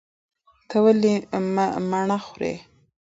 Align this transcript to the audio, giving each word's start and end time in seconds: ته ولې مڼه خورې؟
ته 0.69 0.77
ولې 0.85 1.13
مڼه 1.89 2.17
خورې؟ 2.25 2.53